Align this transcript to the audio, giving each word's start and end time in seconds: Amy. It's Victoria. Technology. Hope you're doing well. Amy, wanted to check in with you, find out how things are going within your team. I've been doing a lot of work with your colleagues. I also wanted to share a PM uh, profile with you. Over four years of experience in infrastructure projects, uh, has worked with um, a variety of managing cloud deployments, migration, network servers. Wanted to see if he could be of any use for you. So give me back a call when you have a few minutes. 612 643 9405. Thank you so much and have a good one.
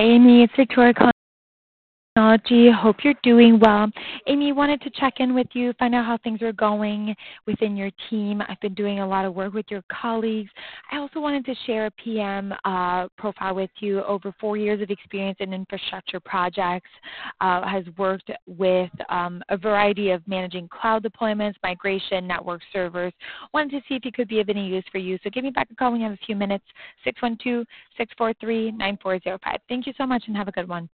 Amy. 0.00 0.44
It's 0.44 0.52
Victoria. 0.56 0.94
Technology. 2.20 2.70
Hope 2.70 2.96
you're 3.02 3.14
doing 3.22 3.58
well. 3.58 3.90
Amy, 4.26 4.52
wanted 4.52 4.82
to 4.82 4.90
check 4.90 5.14
in 5.20 5.34
with 5.34 5.46
you, 5.54 5.72
find 5.78 5.94
out 5.94 6.04
how 6.04 6.18
things 6.18 6.42
are 6.42 6.52
going 6.52 7.16
within 7.46 7.78
your 7.78 7.90
team. 8.10 8.42
I've 8.46 8.60
been 8.60 8.74
doing 8.74 9.00
a 9.00 9.08
lot 9.08 9.24
of 9.24 9.34
work 9.34 9.54
with 9.54 9.64
your 9.70 9.82
colleagues. 9.90 10.50
I 10.92 10.98
also 10.98 11.18
wanted 11.18 11.46
to 11.46 11.54
share 11.64 11.86
a 11.86 11.90
PM 11.92 12.52
uh, 12.66 13.08
profile 13.16 13.54
with 13.54 13.70
you. 13.78 14.02
Over 14.02 14.34
four 14.38 14.58
years 14.58 14.82
of 14.82 14.90
experience 14.90 15.38
in 15.40 15.54
infrastructure 15.54 16.20
projects, 16.20 16.90
uh, 17.40 17.66
has 17.66 17.84
worked 17.96 18.30
with 18.46 18.90
um, 19.08 19.42
a 19.48 19.56
variety 19.56 20.10
of 20.10 20.20
managing 20.28 20.68
cloud 20.68 21.02
deployments, 21.02 21.54
migration, 21.62 22.26
network 22.26 22.60
servers. 22.70 23.14
Wanted 23.54 23.70
to 23.70 23.80
see 23.88 23.94
if 23.94 24.02
he 24.02 24.12
could 24.12 24.28
be 24.28 24.40
of 24.40 24.50
any 24.50 24.66
use 24.66 24.84
for 24.92 24.98
you. 24.98 25.18
So 25.24 25.30
give 25.30 25.42
me 25.42 25.50
back 25.50 25.68
a 25.72 25.74
call 25.74 25.92
when 25.92 26.02
you 26.02 26.06
have 26.10 26.18
a 26.22 26.26
few 26.26 26.36
minutes. 26.36 26.66
612 27.02 27.66
643 27.96 28.72
9405. 28.72 29.60
Thank 29.70 29.86
you 29.86 29.94
so 29.96 30.04
much 30.04 30.24
and 30.26 30.36
have 30.36 30.48
a 30.48 30.52
good 30.52 30.68
one. 30.68 30.90